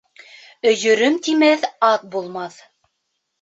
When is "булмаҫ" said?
2.17-2.59